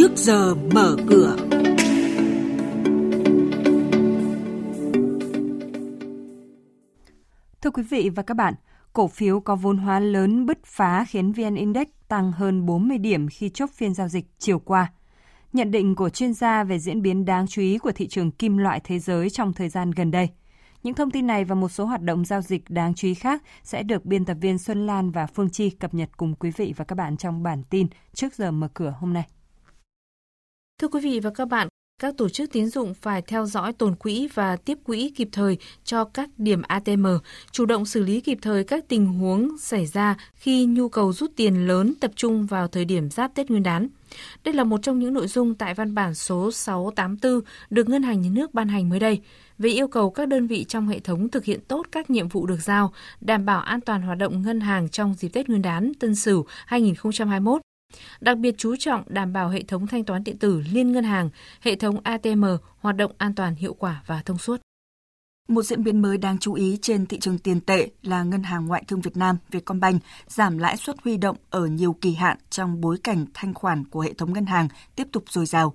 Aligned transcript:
trước 0.00 0.16
giờ 0.16 0.54
mở 0.54 0.96
cửa. 1.06 1.36
Thưa 7.62 7.70
quý 7.70 7.82
vị 7.90 8.10
và 8.16 8.22
các 8.22 8.36
bạn, 8.36 8.54
cổ 8.92 9.08
phiếu 9.08 9.40
có 9.40 9.56
vốn 9.56 9.78
hóa 9.78 10.00
lớn 10.00 10.46
bứt 10.46 10.58
phá 10.64 11.04
khiến 11.08 11.32
VN 11.32 11.54
Index 11.54 11.86
tăng 12.08 12.32
hơn 12.32 12.66
40 12.66 12.98
điểm 12.98 13.28
khi 13.28 13.48
chốt 13.48 13.70
phiên 13.74 13.94
giao 13.94 14.08
dịch 14.08 14.26
chiều 14.38 14.58
qua. 14.58 14.92
Nhận 15.52 15.70
định 15.70 15.94
của 15.94 16.10
chuyên 16.10 16.34
gia 16.34 16.64
về 16.64 16.78
diễn 16.78 17.02
biến 17.02 17.24
đáng 17.24 17.46
chú 17.46 17.62
ý 17.62 17.78
của 17.78 17.92
thị 17.92 18.08
trường 18.08 18.30
kim 18.30 18.56
loại 18.56 18.80
thế 18.84 18.98
giới 18.98 19.30
trong 19.30 19.52
thời 19.52 19.68
gian 19.68 19.90
gần 19.90 20.10
đây. 20.10 20.28
Những 20.82 20.94
thông 20.94 21.10
tin 21.10 21.26
này 21.26 21.44
và 21.44 21.54
một 21.54 21.68
số 21.68 21.84
hoạt 21.84 22.02
động 22.02 22.24
giao 22.24 22.42
dịch 22.42 22.70
đáng 22.70 22.94
chú 22.94 23.08
ý 23.08 23.14
khác 23.14 23.42
sẽ 23.62 23.82
được 23.82 24.04
biên 24.04 24.24
tập 24.24 24.36
viên 24.40 24.58
Xuân 24.58 24.86
Lan 24.86 25.10
và 25.10 25.26
Phương 25.26 25.50
Chi 25.50 25.70
cập 25.70 25.94
nhật 25.94 26.10
cùng 26.16 26.34
quý 26.34 26.50
vị 26.56 26.74
và 26.76 26.84
các 26.84 26.94
bạn 26.94 27.16
trong 27.16 27.42
bản 27.42 27.62
tin 27.70 27.86
trước 28.14 28.34
giờ 28.34 28.50
mở 28.50 28.68
cửa 28.74 28.94
hôm 29.00 29.12
nay. 29.12 29.39
Thưa 30.80 30.88
quý 30.88 31.00
vị 31.00 31.20
và 31.20 31.30
các 31.30 31.48
bạn, 31.48 31.68
các 32.02 32.14
tổ 32.16 32.28
chức 32.28 32.52
tín 32.52 32.68
dụng 32.68 32.94
phải 32.94 33.22
theo 33.22 33.46
dõi 33.46 33.72
tồn 33.72 33.94
quỹ 33.94 34.28
và 34.34 34.56
tiếp 34.56 34.78
quỹ 34.84 35.12
kịp 35.16 35.28
thời 35.32 35.58
cho 35.84 36.04
các 36.04 36.30
điểm 36.38 36.62
ATM, 36.62 37.06
chủ 37.52 37.66
động 37.66 37.86
xử 37.86 38.02
lý 38.02 38.20
kịp 38.20 38.38
thời 38.42 38.64
các 38.64 38.84
tình 38.88 39.06
huống 39.06 39.58
xảy 39.58 39.86
ra 39.86 40.16
khi 40.34 40.66
nhu 40.66 40.88
cầu 40.88 41.12
rút 41.12 41.32
tiền 41.36 41.66
lớn 41.66 41.94
tập 42.00 42.10
trung 42.16 42.46
vào 42.46 42.68
thời 42.68 42.84
điểm 42.84 43.10
giáp 43.10 43.34
Tết 43.34 43.50
Nguyên 43.50 43.62
đán. 43.62 43.88
Đây 44.44 44.54
là 44.54 44.64
một 44.64 44.82
trong 44.82 44.98
những 44.98 45.14
nội 45.14 45.26
dung 45.26 45.54
tại 45.54 45.74
văn 45.74 45.94
bản 45.94 46.14
số 46.14 46.52
684 46.52 47.40
được 47.70 47.88
Ngân 47.88 48.02
hàng 48.02 48.20
Nhà 48.20 48.30
nước 48.32 48.54
ban 48.54 48.68
hành 48.68 48.88
mới 48.88 49.00
đây 49.00 49.20
về 49.58 49.70
yêu 49.70 49.88
cầu 49.88 50.10
các 50.10 50.28
đơn 50.28 50.46
vị 50.46 50.64
trong 50.64 50.88
hệ 50.88 51.00
thống 51.00 51.28
thực 51.28 51.44
hiện 51.44 51.60
tốt 51.68 51.86
các 51.92 52.10
nhiệm 52.10 52.28
vụ 52.28 52.46
được 52.46 52.60
giao, 52.60 52.92
đảm 53.20 53.44
bảo 53.44 53.60
an 53.60 53.80
toàn 53.80 54.02
hoạt 54.02 54.18
động 54.18 54.42
ngân 54.42 54.60
hàng 54.60 54.88
trong 54.88 55.14
dịp 55.14 55.28
Tết 55.28 55.48
Nguyên 55.48 55.62
đán 55.62 55.92
Tân 56.00 56.14
Sửu 56.14 56.46
2021 56.66 57.60
Đặc 58.20 58.38
biệt 58.38 58.54
chú 58.58 58.76
trọng 58.76 59.02
đảm 59.06 59.32
bảo 59.32 59.48
hệ 59.48 59.62
thống 59.62 59.86
thanh 59.86 60.04
toán 60.04 60.24
điện 60.24 60.38
tử 60.38 60.62
liên 60.72 60.92
ngân 60.92 61.04
hàng, 61.04 61.30
hệ 61.60 61.74
thống 61.74 62.00
ATM 62.02 62.44
hoạt 62.80 62.96
động 62.96 63.12
an 63.18 63.34
toàn, 63.34 63.54
hiệu 63.54 63.74
quả 63.74 64.02
và 64.06 64.22
thông 64.24 64.38
suốt. 64.38 64.60
Một 65.48 65.62
diễn 65.62 65.84
biến 65.84 66.02
mới 66.02 66.18
đáng 66.18 66.38
chú 66.38 66.54
ý 66.54 66.78
trên 66.82 67.06
thị 67.06 67.18
trường 67.18 67.38
tiền 67.38 67.60
tệ 67.60 67.88
là 68.02 68.22
Ngân 68.22 68.42
hàng 68.42 68.66
Ngoại 68.66 68.84
thương 68.88 69.00
Việt 69.00 69.16
Nam 69.16 69.36
Vietcombank 69.50 70.02
giảm 70.26 70.58
lãi 70.58 70.76
suất 70.76 70.96
huy 71.04 71.16
động 71.16 71.36
ở 71.50 71.66
nhiều 71.66 71.92
kỳ 71.92 72.14
hạn 72.14 72.38
trong 72.50 72.80
bối 72.80 72.98
cảnh 73.04 73.26
thanh 73.34 73.54
khoản 73.54 73.84
của 73.84 74.00
hệ 74.00 74.12
thống 74.12 74.32
ngân 74.32 74.46
hàng 74.46 74.68
tiếp 74.96 75.06
tục 75.12 75.24
dồi 75.28 75.46
dào. 75.46 75.74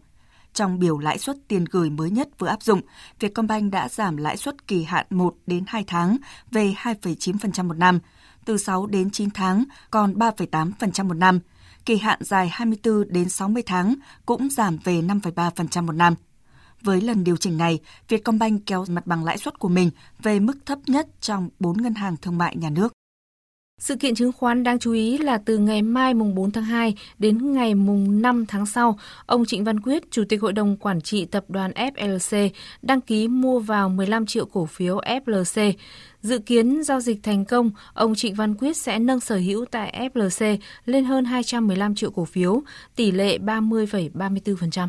Trong 0.54 0.80
biểu 0.80 1.00
lãi 1.00 1.18
suất 1.18 1.38
tiền 1.48 1.66
gửi 1.72 1.90
mới 1.90 2.10
nhất 2.10 2.30
vừa 2.40 2.48
áp 2.48 2.64
dụng, 2.64 2.82
Vietcombank 3.20 3.72
đã 3.72 3.90
giảm 3.90 4.18
lãi 4.18 4.38
suất 4.38 4.68
kỳ 4.68 4.84
hạn 4.84 5.06
1 5.10 5.36
đến 5.48 5.64
2 5.68 5.84
tháng 5.88 6.18
về 6.52 6.74
2,9% 6.78 7.68
một 7.68 7.78
năm, 7.78 8.00
từ 8.46 8.58
6 8.58 8.86
đến 8.88 9.10
9 9.10 9.30
tháng 9.30 9.64
còn 9.92 10.14
3,8% 10.14 11.08
một 11.08 11.14
năm– 11.14 11.40
kỳ 11.86 11.98
hạn 11.98 12.20
dài 12.22 12.50
24 12.52 13.04
đến 13.10 13.30
60 13.30 13.64
tháng 13.66 13.96
cũng 14.26 14.50
giảm 14.50 14.78
về 14.84 15.02
5,3% 15.02 15.86
một 15.86 15.94
năm. 15.94 16.16
Với 16.82 17.02
lần 17.02 17.24
điều 17.24 17.38
chỉnh 17.38 17.58
này, 17.58 17.80
Vietcombank 18.08 18.62
kéo 18.66 18.86
mặt 18.90 19.08
bằng 19.08 19.24
lãi 19.24 19.38
suất 19.38 19.60
của 19.60 19.70
mình 19.70 19.92
về 20.22 20.40
mức 20.40 20.58
thấp 20.66 20.80
nhất 20.88 21.08
trong 21.22 21.50
4 21.60 21.82
ngân 21.82 21.94
hàng 21.94 22.18
thương 22.22 22.38
mại 22.38 22.56
nhà 22.56 22.70
nước. 22.70 22.94
Sự 23.80 23.96
kiện 23.96 24.16
chứng 24.16 24.32
khoán 24.32 24.64
đáng 24.64 24.80
chú 24.80 24.92
ý 24.92 25.18
là 25.18 25.38
từ 25.38 25.58
ngày 25.58 25.82
mai 25.82 26.14
mùng 26.14 26.36
4 26.36 26.52
tháng 26.52 26.64
2 26.64 26.96
đến 27.18 27.54
ngày 27.54 27.76
mùng 27.76 28.22
5 28.22 28.46
tháng 28.46 28.66
sau, 28.66 29.00
ông 29.26 29.46
Trịnh 29.46 29.64
Văn 29.64 29.80
Quyết, 29.80 30.12
Chủ 30.12 30.24
tịch 30.30 30.42
Hội 30.42 30.54
đồng 30.54 30.78
Quản 30.78 31.02
trị 31.02 31.26
Tập 31.26 31.46
đoàn 31.48 31.72
FLC, 31.72 32.50
đăng 32.82 33.02
ký 33.02 33.28
mua 33.28 33.60
vào 33.60 33.90
15 33.90 34.26
triệu 34.26 34.46
cổ 34.46 34.66
phiếu 34.66 34.98
FLC. 34.98 35.74
Dự 36.22 36.40
kiến 36.40 36.84
giao 36.84 37.00
dịch 37.00 37.24
thành 37.24 37.46
công, 37.46 37.72
ông 37.94 38.16
Trịnh 38.16 38.36
Văn 38.36 38.56
Quyết 38.56 38.78
sẽ 38.78 39.00
nâng 39.00 39.20
sở 39.20 39.36
hữu 39.38 39.66
tại 39.66 40.10
FLC 40.14 40.58
lên 40.86 41.06
hơn 41.06 41.26
215 41.26 41.96
triệu 41.96 42.12
cổ 42.12 42.26
phiếu, 42.26 42.62
tỷ 42.96 43.12
lệ 43.12 43.38
30,34%. 43.38 44.88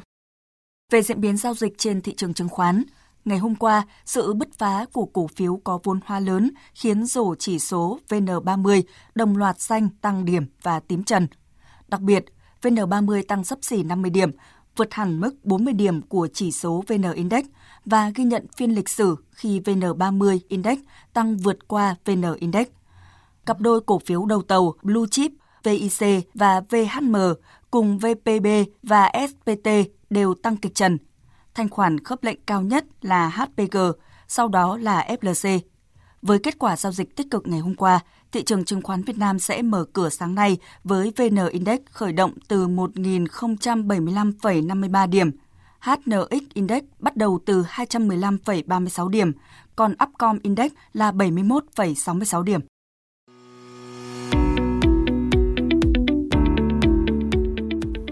Về 0.92 1.02
diễn 1.02 1.20
biến 1.20 1.36
giao 1.36 1.54
dịch 1.54 1.78
trên 1.78 2.00
thị 2.00 2.14
trường 2.16 2.34
chứng 2.34 2.48
khoán, 2.48 2.82
Ngày 3.26 3.38
hôm 3.38 3.54
qua, 3.54 3.82
sự 4.04 4.32
bứt 4.32 4.48
phá 4.58 4.86
của 4.92 5.06
cổ 5.06 5.26
phiếu 5.26 5.60
có 5.64 5.78
vốn 5.84 6.00
hóa 6.06 6.20
lớn 6.20 6.50
khiến 6.74 7.06
rổ 7.06 7.34
chỉ 7.34 7.58
số 7.58 7.98
VN30 8.08 8.82
đồng 9.14 9.36
loạt 9.36 9.60
xanh 9.60 9.88
tăng 10.00 10.24
điểm 10.24 10.46
và 10.62 10.80
tím 10.80 11.04
trần. 11.04 11.26
Đặc 11.88 12.00
biệt, 12.00 12.24
VN30 12.62 13.22
tăng 13.28 13.44
sấp 13.44 13.58
xỉ 13.62 13.82
50 13.82 14.10
điểm, 14.10 14.30
vượt 14.76 14.94
hẳn 14.94 15.20
mức 15.20 15.44
40 15.44 15.74
điểm 15.74 16.02
của 16.02 16.28
chỉ 16.32 16.52
số 16.52 16.84
VN 16.88 17.12
Index 17.14 17.44
và 17.84 18.10
ghi 18.14 18.24
nhận 18.24 18.46
phiên 18.56 18.70
lịch 18.70 18.88
sử 18.88 19.16
khi 19.30 19.60
VN30 19.60 20.38
Index 20.48 20.78
tăng 21.12 21.36
vượt 21.36 21.68
qua 21.68 21.96
VN 22.04 22.22
Index. 22.38 22.66
Cặp 23.46 23.60
đôi 23.60 23.80
cổ 23.80 23.98
phiếu 23.98 24.26
đầu 24.26 24.42
tàu 24.42 24.74
Blue 24.82 25.06
Chip, 25.10 25.32
VIC 25.64 26.28
và 26.34 26.60
VHM 26.70 27.16
cùng 27.70 27.98
VPB 27.98 28.46
và 28.82 29.12
SPT 29.28 29.68
đều 30.10 30.34
tăng 30.34 30.56
kịch 30.56 30.74
trần 30.74 30.98
thanh 31.56 31.68
khoản 31.68 32.00
khớp 32.00 32.24
lệnh 32.24 32.38
cao 32.46 32.62
nhất 32.62 32.84
là 33.02 33.28
HPG, 33.28 33.76
sau 34.28 34.48
đó 34.48 34.76
là 34.76 35.06
FLC. 35.20 35.60
Với 36.22 36.38
kết 36.38 36.58
quả 36.58 36.76
giao 36.76 36.92
dịch 36.92 37.16
tích 37.16 37.30
cực 37.30 37.46
ngày 37.46 37.60
hôm 37.60 37.74
qua, 37.74 38.00
thị 38.32 38.42
trường 38.42 38.64
chứng 38.64 38.82
khoán 38.82 39.02
Việt 39.02 39.18
Nam 39.18 39.38
sẽ 39.38 39.62
mở 39.62 39.84
cửa 39.92 40.08
sáng 40.08 40.34
nay 40.34 40.58
với 40.84 41.12
VN 41.16 41.48
Index 41.50 41.80
khởi 41.90 42.12
động 42.12 42.32
từ 42.48 42.66
1.075,53 42.66 45.08
điểm. 45.08 45.30
HNX 45.80 46.42
Index 46.54 46.82
bắt 46.98 47.16
đầu 47.16 47.38
từ 47.46 47.62
215,36 47.62 49.08
điểm, 49.08 49.32
còn 49.76 49.94
Upcom 50.04 50.38
Index 50.42 50.72
là 50.92 51.12
71,66 51.12 52.42
điểm. 52.42 52.60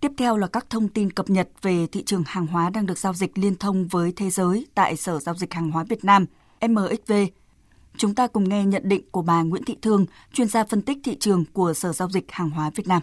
Tiếp 0.00 0.12
theo 0.16 0.36
là 0.36 0.46
các 0.46 0.70
thông 0.70 0.88
tin 0.88 1.10
cập 1.10 1.30
nhật 1.30 1.48
về 1.62 1.86
thị 1.86 2.02
trường 2.06 2.22
hàng 2.26 2.46
hóa 2.46 2.70
đang 2.70 2.86
được 2.86 2.98
giao 2.98 3.14
dịch 3.14 3.38
liên 3.38 3.54
thông 3.54 3.88
với 3.88 4.12
thế 4.16 4.30
giới 4.30 4.66
tại 4.74 4.96
Sở 4.96 5.18
Giao 5.18 5.34
dịch 5.34 5.54
Hàng 5.54 5.70
hóa 5.70 5.84
Việt 5.84 6.04
Nam, 6.04 6.26
MXV. 6.68 7.12
Chúng 7.96 8.14
ta 8.14 8.26
cùng 8.26 8.48
nghe 8.48 8.64
nhận 8.64 8.88
định 8.88 9.02
của 9.10 9.22
bà 9.22 9.42
Nguyễn 9.42 9.64
Thị 9.64 9.76
Thương, 9.82 10.06
chuyên 10.32 10.48
gia 10.48 10.64
phân 10.64 10.82
tích 10.82 10.98
thị 11.04 11.16
trường 11.20 11.44
của 11.52 11.74
Sở 11.74 11.92
Giao 11.92 12.10
dịch 12.10 12.24
Hàng 12.28 12.50
hóa 12.50 12.70
Việt 12.70 12.88
Nam. 12.88 13.02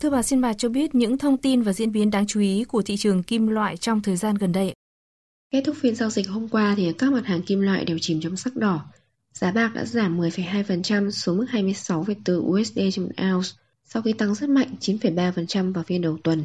Thưa 0.00 0.10
bà, 0.10 0.22
xin 0.22 0.40
bà 0.40 0.52
cho 0.52 0.68
biết 0.68 0.94
những 0.94 1.18
thông 1.18 1.36
tin 1.36 1.62
và 1.62 1.72
diễn 1.72 1.92
biến 1.92 2.10
đáng 2.10 2.26
chú 2.26 2.40
ý 2.40 2.64
của 2.64 2.82
thị 2.82 2.96
trường 2.96 3.22
kim 3.22 3.46
loại 3.46 3.76
trong 3.76 4.02
thời 4.02 4.16
gian 4.16 4.34
gần 4.34 4.52
đây. 4.52 4.74
Kết 5.52 5.62
thúc 5.66 5.76
phiên 5.80 5.94
giao 5.94 6.10
dịch 6.10 6.28
hôm 6.28 6.48
qua 6.48 6.74
thì 6.76 6.92
các 6.98 7.12
mặt 7.12 7.26
hàng 7.26 7.42
kim 7.42 7.60
loại 7.60 7.84
đều 7.84 7.98
chìm 8.00 8.20
trong 8.20 8.36
sắc 8.36 8.56
đỏ. 8.56 8.84
Giá 9.32 9.52
bạc 9.52 9.70
đã 9.74 9.84
giảm 9.84 10.20
10,2% 10.20 11.10
xuống 11.10 11.38
mức 11.38 11.46
26,4 11.50 12.60
USD 12.60 12.78
trên 12.92 13.04
một 13.04 13.12
ounce 13.34 13.48
sau 13.92 14.02
khi 14.02 14.12
tăng 14.12 14.34
rất 14.34 14.48
mạnh 14.48 14.74
9,3% 14.80 15.72
vào 15.72 15.84
phiên 15.84 16.02
đầu 16.02 16.18
tuần. 16.24 16.44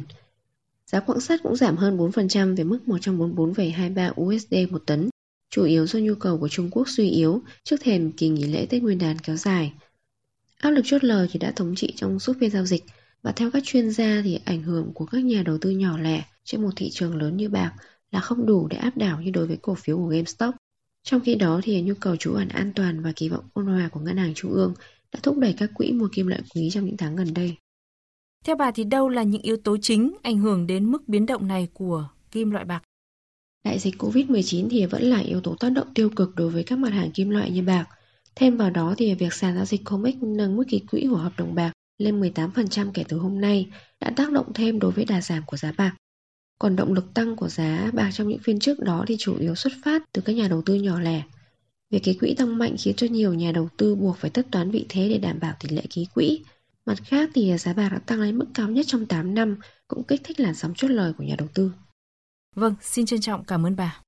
Giá 0.86 1.00
quặng 1.00 1.20
sắt 1.20 1.42
cũng 1.42 1.56
giảm 1.56 1.76
hơn 1.76 1.98
4% 1.98 2.56
về 2.56 2.64
mức 2.64 2.78
144,23 2.86 4.12
USD 4.20 4.54
một 4.70 4.82
tấn, 4.86 5.08
chủ 5.50 5.64
yếu 5.64 5.86
do 5.86 5.98
nhu 5.98 6.14
cầu 6.14 6.38
của 6.38 6.48
Trung 6.48 6.70
Quốc 6.70 6.88
suy 6.88 7.10
yếu 7.10 7.42
trước 7.64 7.76
thềm 7.80 8.12
kỳ 8.12 8.28
nghỉ 8.28 8.44
lễ 8.44 8.66
Tết 8.70 8.82
Nguyên 8.82 8.98
đán 8.98 9.18
kéo 9.18 9.36
dài. 9.36 9.72
Áp 10.58 10.70
lực 10.70 10.82
chốt 10.84 11.04
lời 11.04 11.28
thì 11.32 11.38
đã 11.38 11.52
thống 11.56 11.74
trị 11.74 11.92
trong 11.96 12.20
suốt 12.20 12.32
phiên 12.40 12.50
giao 12.50 12.66
dịch 12.66 12.84
và 13.22 13.32
theo 13.32 13.50
các 13.50 13.62
chuyên 13.66 13.90
gia 13.90 14.20
thì 14.24 14.40
ảnh 14.44 14.62
hưởng 14.62 14.92
của 14.94 15.06
các 15.06 15.24
nhà 15.24 15.42
đầu 15.42 15.58
tư 15.60 15.70
nhỏ 15.70 15.98
lẻ 15.98 16.24
trên 16.44 16.62
một 16.62 16.70
thị 16.76 16.90
trường 16.90 17.16
lớn 17.16 17.36
như 17.36 17.48
bạc 17.48 17.72
là 18.10 18.20
không 18.20 18.46
đủ 18.46 18.68
để 18.68 18.76
áp 18.76 18.96
đảo 18.96 19.20
như 19.20 19.30
đối 19.30 19.46
với 19.46 19.58
cổ 19.62 19.74
phiếu 19.74 19.96
của 19.96 20.06
GameStop. 20.06 20.54
Trong 21.02 21.20
khi 21.20 21.34
đó 21.34 21.60
thì 21.62 21.82
nhu 21.82 21.94
cầu 22.00 22.16
trú 22.16 22.32
ẩn 22.32 22.48
an 22.48 22.72
toàn 22.74 23.02
và 23.02 23.12
kỳ 23.16 23.28
vọng 23.28 23.44
ôn 23.52 23.66
hòa 23.66 23.88
của 23.92 24.00
ngân 24.00 24.16
hàng 24.16 24.34
trung 24.34 24.52
ương 24.52 24.74
đã 25.12 25.20
thúc 25.22 25.38
đẩy 25.38 25.54
các 25.58 25.70
quỹ 25.74 25.92
mua 25.92 26.08
kim 26.12 26.26
loại 26.26 26.42
quý 26.54 26.70
trong 26.72 26.84
những 26.84 26.96
tháng 26.96 27.16
gần 27.16 27.34
đây. 27.34 27.56
Theo 28.44 28.56
bà 28.56 28.70
thì 28.70 28.84
đâu 28.84 29.08
là 29.08 29.22
những 29.22 29.42
yếu 29.42 29.56
tố 29.56 29.76
chính 29.76 30.16
ảnh 30.22 30.38
hưởng 30.38 30.66
đến 30.66 30.84
mức 30.84 31.08
biến 31.08 31.26
động 31.26 31.48
này 31.48 31.68
của 31.74 32.08
kim 32.30 32.50
loại 32.50 32.64
bạc? 32.64 32.82
Đại 33.64 33.78
dịch 33.78 33.94
Covid-19 33.98 34.68
thì 34.70 34.86
vẫn 34.86 35.02
là 35.02 35.18
yếu 35.18 35.40
tố 35.40 35.56
tác 35.60 35.70
động 35.70 35.94
tiêu 35.94 36.10
cực 36.16 36.34
đối 36.34 36.50
với 36.50 36.64
các 36.64 36.78
mặt 36.78 36.92
hàng 36.92 37.10
kim 37.10 37.30
loại 37.30 37.50
như 37.50 37.62
bạc. 37.62 37.86
Thêm 38.34 38.56
vào 38.56 38.70
đó 38.70 38.94
thì 38.98 39.14
việc 39.14 39.32
sàn 39.32 39.54
giao 39.54 39.64
dịch 39.64 39.80
COMEX 39.84 40.14
nâng 40.20 40.56
mức 40.56 40.64
ký 40.68 40.78
quỹ 40.90 41.06
của 41.10 41.16
hợp 41.16 41.32
đồng 41.36 41.54
bạc 41.54 41.72
lên 41.98 42.20
18% 42.20 42.90
kể 42.94 43.04
từ 43.08 43.18
hôm 43.18 43.40
nay 43.40 43.66
đã 44.00 44.10
tác 44.16 44.32
động 44.32 44.52
thêm 44.54 44.78
đối 44.78 44.92
với 44.92 45.04
đà 45.04 45.20
giảm 45.20 45.42
của 45.46 45.56
giá 45.56 45.72
bạc. 45.76 45.94
Còn 46.58 46.76
động 46.76 46.92
lực 46.92 47.14
tăng 47.14 47.36
của 47.36 47.48
giá 47.48 47.90
bạc 47.92 48.10
trong 48.12 48.28
những 48.28 48.38
phiên 48.38 48.58
trước 48.58 48.80
đó 48.80 49.04
thì 49.08 49.16
chủ 49.18 49.36
yếu 49.38 49.54
xuất 49.54 49.72
phát 49.84 50.02
từ 50.12 50.22
các 50.22 50.32
nhà 50.32 50.48
đầu 50.48 50.62
tư 50.66 50.74
nhỏ 50.74 51.00
lẻ 51.00 51.22
Việc 51.90 52.02
ký 52.02 52.14
quỹ 52.14 52.34
tăng 52.34 52.58
mạnh 52.58 52.76
khiến 52.78 52.94
cho 52.96 53.06
nhiều 53.06 53.34
nhà 53.34 53.52
đầu 53.52 53.68
tư 53.76 53.94
buộc 53.94 54.16
phải 54.16 54.30
tất 54.30 54.46
toán 54.50 54.70
vị 54.70 54.86
thế 54.88 55.08
để 55.08 55.18
đảm 55.18 55.38
bảo 55.40 55.54
tỷ 55.60 55.68
lệ 55.68 55.82
ký 55.90 56.06
quỹ. 56.14 56.44
Mặt 56.86 56.98
khác 57.04 57.30
thì 57.34 57.58
giá 57.58 57.72
bạc 57.72 57.88
đã 57.92 57.98
tăng 57.98 58.20
lên 58.20 58.38
mức 58.38 58.46
cao 58.54 58.68
nhất 58.68 58.86
trong 58.88 59.06
8 59.06 59.34
năm, 59.34 59.56
cũng 59.88 60.04
kích 60.04 60.20
thích 60.24 60.40
làn 60.40 60.54
sóng 60.54 60.74
chốt 60.76 60.88
lời 60.88 61.12
của 61.18 61.24
nhà 61.24 61.34
đầu 61.38 61.48
tư. 61.54 61.72
Vâng, 62.54 62.74
xin 62.82 63.06
trân 63.06 63.20
trọng 63.20 63.44
cảm 63.44 63.66
ơn 63.66 63.76
bà. 63.76 64.00